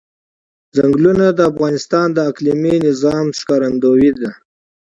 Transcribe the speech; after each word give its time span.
چنګلونه 0.73 1.25
د 1.33 1.39
افغانستان 1.51 2.07
د 2.13 2.17
اقلیمي 2.29 2.75
نظام 2.87 3.25
ښکارندوی 3.39 4.11
ده. 4.21 4.31